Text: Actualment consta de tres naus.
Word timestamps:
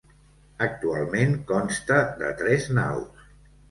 Actualment 0.67 1.37
consta 1.53 2.03
de 2.25 2.35
tres 2.43 2.71
naus. 2.83 3.27